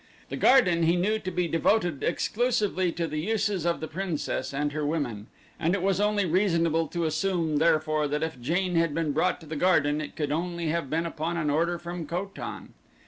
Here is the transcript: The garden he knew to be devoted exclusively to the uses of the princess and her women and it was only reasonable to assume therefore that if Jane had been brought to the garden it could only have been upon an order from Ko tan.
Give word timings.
The 0.29 0.35
garden 0.35 0.81
he 0.81 0.95
knew 0.95 1.19
to 1.19 1.29
be 1.29 1.47
devoted 1.47 2.01
exclusively 2.03 2.91
to 2.93 3.05
the 3.05 3.19
uses 3.19 3.67
of 3.67 3.81
the 3.81 3.87
princess 3.87 4.51
and 4.51 4.71
her 4.71 4.83
women 4.83 5.27
and 5.59 5.75
it 5.75 5.83
was 5.83 6.01
only 6.01 6.25
reasonable 6.25 6.87
to 6.87 7.05
assume 7.05 7.57
therefore 7.57 8.07
that 8.07 8.23
if 8.23 8.41
Jane 8.41 8.73
had 8.73 8.95
been 8.95 9.11
brought 9.11 9.39
to 9.41 9.45
the 9.45 9.55
garden 9.55 10.01
it 10.01 10.15
could 10.15 10.31
only 10.31 10.69
have 10.69 10.89
been 10.89 11.05
upon 11.05 11.37
an 11.37 11.51
order 11.51 11.77
from 11.77 12.07
Ko 12.07 12.31
tan. 12.33 12.73